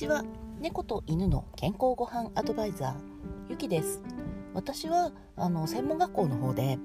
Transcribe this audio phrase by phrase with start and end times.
[0.00, 0.24] ちは。
[0.62, 2.94] 猫と犬の健康ごはんアドバイザー
[3.50, 4.00] ゆきです。
[4.54, 6.78] 私はあの専門学校の方で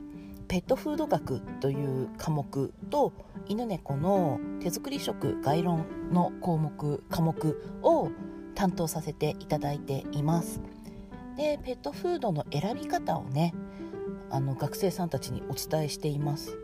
[0.49, 3.13] ペットフード学という科目と
[3.47, 8.09] 犬猫の手作り食概論の項目科目を
[8.53, 10.59] 担当させていただいています。
[11.37, 13.53] でペットフードの選び方をね
[14.29, 16.57] あの学生さんたちにお伝えしています。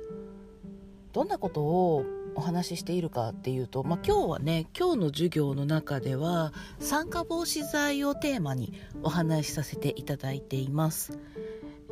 [1.14, 2.04] どんなことを
[2.36, 8.74] お話ししているかっていうと、まあ、今日はね今日の授業の中では酸化防止剤をテーマに
[9.04, 11.18] お話しさせていただいています。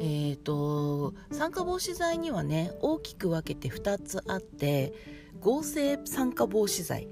[0.02, 4.94] えーと、酸化防止剤にはね大きく分けて2つあって
[5.42, 7.10] 合成酸化防止剤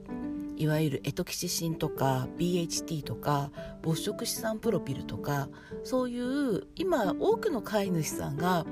[0.55, 3.51] いわゆるエトキシシンとか BHT とか
[3.83, 5.49] 没色資産プロピルとか
[5.83, 8.65] そういう今多くの飼い主さんが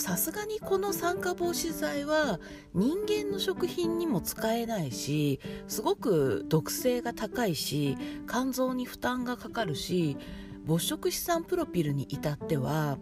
[0.00, 2.40] さすがにこの酸化防止剤は
[2.74, 7.96] 人間の食品にも使えないしすごく毒性が高いし
[8.28, 10.16] 肝臓に負担がかかるし
[10.64, 12.98] 没色資産プロピルに至っては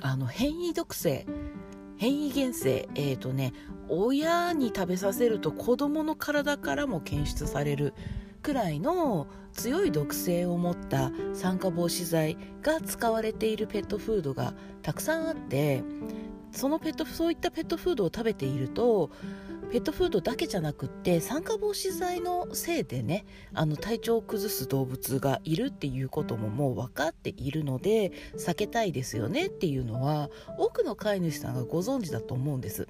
[0.00, 1.26] あの変異毒性
[1.96, 3.52] 変異原性えっ、ー、とね
[3.88, 7.92] 親に食べさせると子供の体からも検出される
[8.42, 15.82] くらいの強い毒性を持った酸化防止剤が使われているペットフードがたくさんあって
[16.56, 19.10] そのペットそういったペットフードを食べていると
[19.70, 32.86] ペットフードだけじゃなくって酸化防止剤のせいでねあの体調を崩す動物がいるっていうことももう分かっているので避けたいですよねっていうのは多くの飼い主さんがご存知だと思うんです。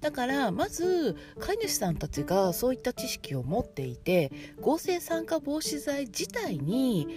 [0.00, 7.08] だからまず飼い主さんたちがそういった知識を持っていて合成酸化防止剤自体に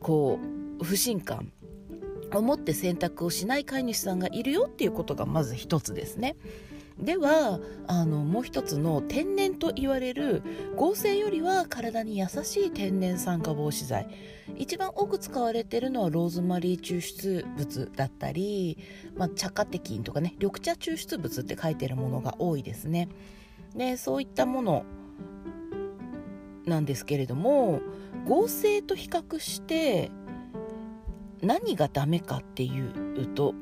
[0.00, 0.38] こ
[0.80, 1.52] う不信感
[2.36, 6.36] を持って選択をしない飼い主さんがいるよっていうことがまず一つですね。
[7.00, 10.42] ではあのもう一つの天然と言われる
[10.76, 14.08] 合成よりは体に優しい天然酸化防止剤
[14.56, 18.78] 一番多く使われているのはローズマリー抽出物だったり、
[19.16, 23.08] まあ、茶化テキンとかね緑茶抽出物って書いてるものが多いですね
[23.76, 24.84] でそういったもの
[26.66, 27.80] なんですけれども
[28.26, 30.10] 合成と比較して
[31.42, 33.54] 何がダメかっていうと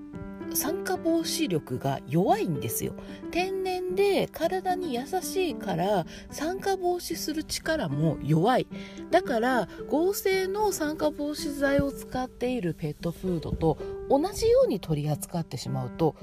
[0.54, 2.94] 酸化防止力が弱いんですよ。
[3.30, 8.66] 天然で体に優しいから酸化防止する力も弱い。
[9.10, 13.78] だから合成の酸化防止剤を使っているペットフードと
[14.08, 16.14] 同じように取り扱ってしまうと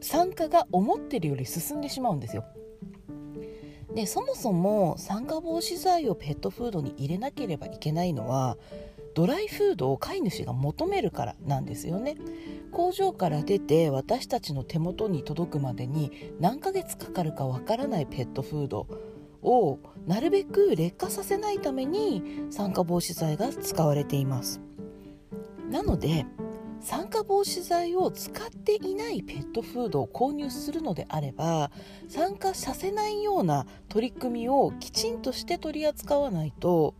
[0.00, 2.44] 酸化が思ってるより進んでしまうんですよ。
[3.94, 8.56] でそもそも酸化防止剤をペットフードに入れなければいけないのは
[9.18, 12.14] ドライフードを飼い主が求めるからなんですよね。
[12.70, 18.86] 工場から出て私たちの手元に届くまでに何ヶ月かかるかわからないペットフード
[19.42, 24.60] をなるべく劣化させないために酸化防止剤が使われています。
[25.68, 26.24] なので
[26.80, 31.72] 酸化防止剤を使っていないペットフードを購入するのであれば
[32.06, 36.94] 酸化させないような取り組みをきちんとして取り扱わないと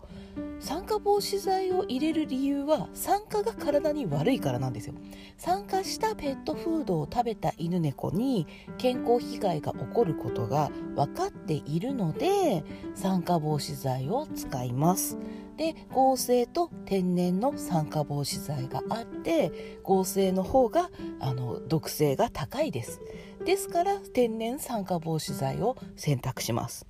[0.61, 4.95] 酸化防止剤を入れる理由は酸化が体に悪いからなんですよ。
[5.37, 15.17] 酸化したペットフードを食べた犬猫に健康被害が起こることが分かっているので酸化防止剤を使います。
[15.57, 20.89] で合成と天然の酸化防止剤があって合成の方が
[21.19, 23.01] あの毒性が高いです。
[23.45, 26.87] ですから天然酸化防止剤を選択します。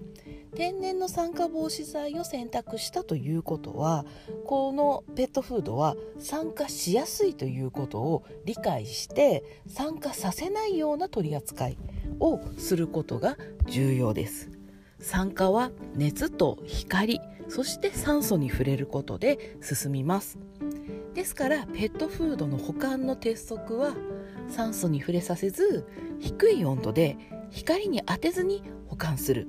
[0.54, 4.04] 天然の酸化防止剤を選択したということは
[4.46, 11.78] このペットフードは酸化しやすいということを理解して酸化させないような取り扱い
[12.20, 13.36] をすることが
[13.66, 14.50] 重要です。
[15.00, 20.38] 酸化は熱と光そして酸素に触れることで進みます。
[21.14, 23.94] ですからペットフードの保管の鉄則は
[24.48, 25.86] 酸素に触れさせず
[26.20, 27.16] 低い温度で
[27.50, 29.48] 光に当てずに保管する。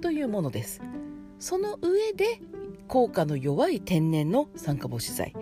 [0.00, 0.80] というものです。
[1.38, 2.40] その上で
[2.86, 5.34] 効果の弱い天然の酸化防止剤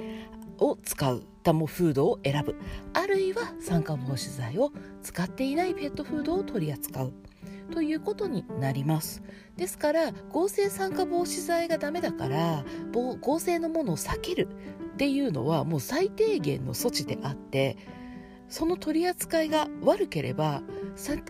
[0.59, 1.25] を使う。
[1.47, 2.57] タモフードを選ぶ。
[2.93, 7.13] あるいは酸化防止剤を使っていないペットフードを取り扱う。
[7.71, 9.23] ということになります。
[9.57, 14.49] ですから合成酸化防止剤がダメだから合成のものを避ける。
[14.95, 17.77] っていうのはもう最低限の措置であって
[18.49, 20.63] その取り扱いが悪ければ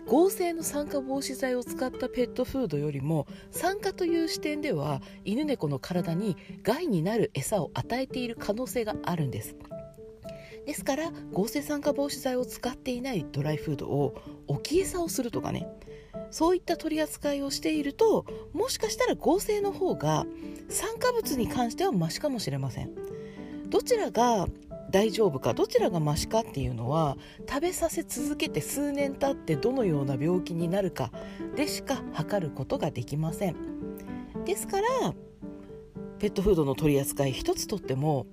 [0.07, 9.55] 合成の酸化防止剤を使ったペットフードよりも酸化という視点では犬猫の体に害になる餌を与えている可能性があるんです。
[10.65, 14.15] ですから合成酸化防止剤を使っていないドライフードを
[14.47, 15.67] 置き餌をするとかね。
[16.31, 20.25] そういった取り扱いをしているともしかしたら合成の方が
[20.69, 22.91] 酸化物に関してはマシかもしれません。
[23.69, 24.47] どちらが
[24.89, 25.53] 大丈夫か？
[25.53, 27.17] どちらがマシかっていうのは
[27.47, 31.11] 食べさせ続けて数年経ってどのような病気になるか？
[31.55, 33.55] でしか測ることができません。
[34.45, 34.87] ですから
[36.19, 38.27] ペットフードの取り扱い1つとっても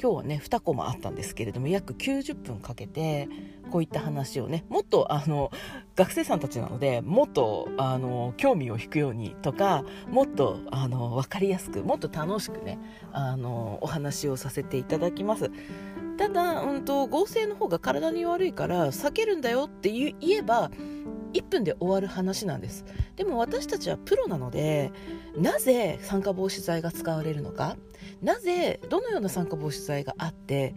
[0.00, 3.28] 今日はね2コマあったんですけれども約90分かけて
[3.70, 5.50] こういった話をねもっとあの
[5.94, 12.78] 学生さんたちなのでもっとあの興味を引くようにとかもっとあの分かりやすくもっと楽しくね
[13.12, 15.50] あのお話をさせていただきます。
[16.16, 20.70] ただ、うんと、合成の方が体に悪いから避けるんだよって言えば
[21.34, 22.84] 1分で終わる話なんです
[23.16, 24.92] でも私たちはプロなので
[25.36, 27.76] なぜ酸化防止剤が使われるのか
[28.22, 30.74] なぜどのような酸化防止剤があって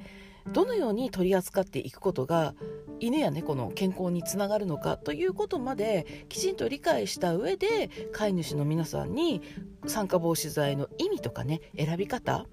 [0.54, 2.56] どのように取り扱っていくことが
[3.00, 9.42] 犬や猫の健康につながるのかということまできちんと理解した上で飼い主の皆さんに
[9.88, 12.46] 酸化防止剤の意味とかね選び方。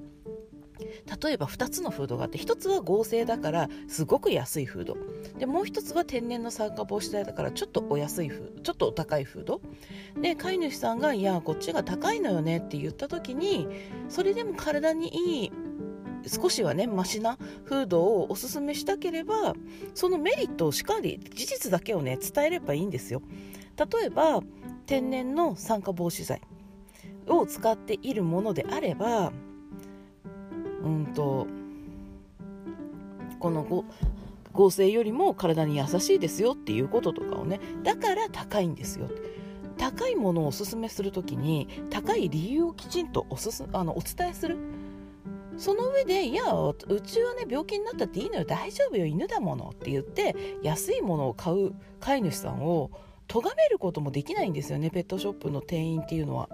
[1.23, 4.97] 例えば2つのフードがあって1つは合成だからすごく安いフード。
[5.39, 9.61] でもう1つは天然の酸化防止剤だからちょっとお安いフードちょっとお高いフード。
[10.21, 13.67] で飼い主さんが「いやこっちが高いのよね」って言った時に
[14.09, 15.53] それでも体にいい
[16.27, 19.55] 少しはねマシなフードをおすすめしたければ
[19.95, 23.23] そのメリットをしっかり事実だけをね伝えればいいんですよ。
[23.77, 24.41] 例えば
[24.87, 26.41] 天然の酸化防止剤
[27.29, 29.33] を使っているものであれば
[30.83, 31.47] うんと
[33.39, 33.85] この
[34.53, 39.09] 合成よりも体に優しいですよっていうこととかをねだから高いんですよ。
[39.77, 44.57] 高いものをおすすめする時に高い理由をきちんとおすすあのお伝えする。
[45.59, 52.91] その上で「いやうちはね病気になったっていいのよ大丈夫よ犬だもの」って言って安いものを買う飼い主さんを
[53.27, 56.49] 咎めることもできないんですよねペットショップの店員っていうのは。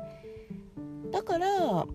[1.10, 1.86] だから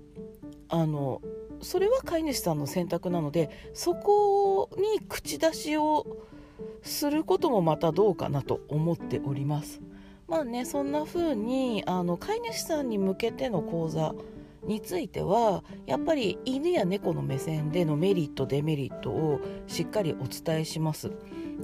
[0.69, 1.21] あの
[1.61, 6.05] それは飼い主さんの選択なのでそこに口出しを
[6.83, 9.81] することもまたどうかなと思っております。
[10.27, 14.13] まあねそんな風にあの飼い主さんに向けての講座
[14.67, 21.11] についてはやっぱり犬や猫の目線でのメリットデメリットをしっかりお伝えします。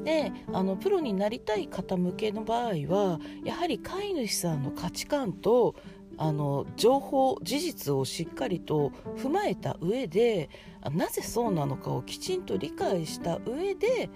[0.03, 5.75] であのプロになりたい方向けの場合はやはり飼い主さんの価値観と
[6.17, 10.49] あの情報事実をしっかりと踏まえた上で
[10.91, 14.09] なぜそうなのかをきちんと理解した上で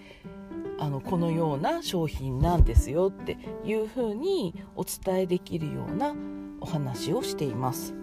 [0.79, 6.15] あのこのような商品なんですよっていうふうにお伝えできるような
[6.59, 7.93] お話をしています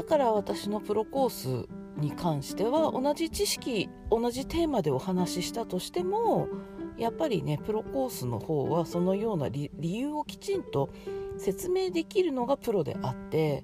[0.00, 1.68] だから私のプロコース
[2.00, 6.48] に関しては同じ知識同じテーマでお話ししたとしても
[6.96, 10.88] やっぱりねプロコースの方はそのような理由をきちんと
[11.36, 13.62] 説明できるのがプロであって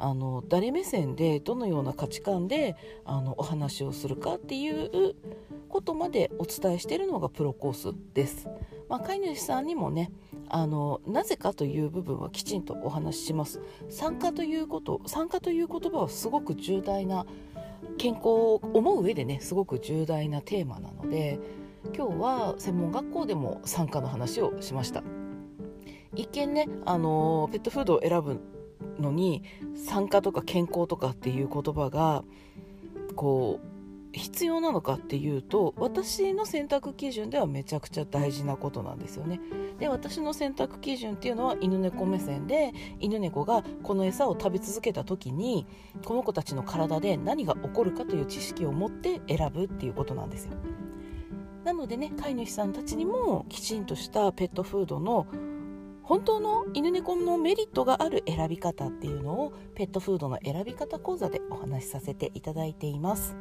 [0.00, 2.74] あの誰目線でどのような価値観で
[3.04, 5.14] あのお話をするかっていう
[5.68, 8.48] ことまでお伝えしているのがプロコースです。
[8.88, 10.12] まあ、飼い主さんにもね
[10.48, 13.60] あのなぜかという部分はきちんとお話しします。
[13.88, 17.26] 参加ということ参加という言葉はすごく重大な
[17.98, 21.40] 健康を思う上でねすごく重大なテーマなので
[21.94, 25.02] 今日は専門学校でも参加の話をしました。
[26.14, 28.40] 一見ね、あのペットフードを選ぶ
[28.98, 29.42] のに
[29.74, 32.24] 酸化とか健康とかっていう言葉が
[33.14, 33.75] こう
[34.16, 39.40] 必要なのかっていうと私の選択基準ではめちゃくちゃ大事なことなんですよね。
[39.78, 45.66] で私の選択基準っていうのは犬猫目線で犬猫がこの餌を食べ続けた時に
[46.04, 50.52] この子たちの体で何が起こるかという知識を持って選ぶっていうことなんですよ。
[51.64, 55.26] なのでね飼い主さんたちにもきちんとしたペットフードの
[56.02, 63.36] 本当の犬猫のメリットがある選び方っていうのをペットフードの選び方講座でお話しさせていただいています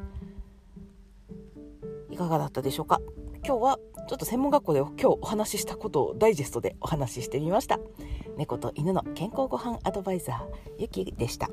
[2.15, 3.01] いかがだったでしょうか？
[3.45, 7.77] 今日はちょっと専門学校で今日お話ししたことをダイジェストでお話ししてみました。
[8.38, 11.50] 猫と犬の健康ごはんアドバイザーゆきでした。